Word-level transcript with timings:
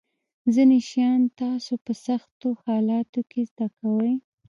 ځینې 0.53 0.79
شیان 0.89 1.21
تاسو 1.41 1.73
په 1.85 1.91
سختو 2.05 2.49
حالاتو 2.65 3.19
کې 3.31 3.41
زده 3.49 3.67
کوئ. 3.77 4.13